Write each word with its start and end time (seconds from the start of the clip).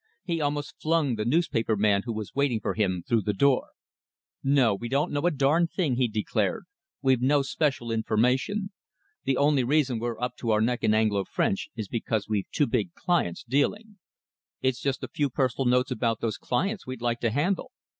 He 0.23 0.41
almost 0.41 0.81
flung 0.81 1.13
the 1.13 1.25
newspaper 1.25 1.75
man 1.77 2.01
who 2.05 2.11
was 2.13 2.33
waiting 2.33 2.59
for 2.59 2.73
him 2.73 3.03
through 3.07 3.21
the 3.21 3.35
door. 3.35 3.67
"No, 4.43 4.73
we 4.73 4.89
don't 4.89 5.11
know 5.11 5.27
a 5.27 5.29
darned 5.29 5.69
thing," 5.69 5.95
he 5.95 6.07
declared. 6.07 6.63
"We've 7.03 7.21
no 7.21 7.43
special 7.43 7.91
information. 7.91 8.71
The 9.25 9.37
only 9.37 9.63
reason 9.63 9.99
we're 9.99 10.19
up 10.19 10.35
to 10.37 10.49
our 10.49 10.59
neck 10.61 10.83
in 10.83 10.95
Anglo 10.95 11.23
French 11.25 11.69
is 11.75 11.87
because 11.87 12.27
we've 12.27 12.49
two 12.51 12.65
big 12.65 12.95
clients 12.95 13.43
dealing." 13.43 13.99
"It's 14.59 14.81
just 14.81 15.03
a 15.03 15.07
few 15.07 15.29
personal 15.29 15.65
notes 15.67 15.91
about 15.91 16.19
those 16.19 16.39
clients 16.39 16.87
we'd 16.87 17.03
like 17.03 17.19
to 17.19 17.29
handle." 17.29 17.69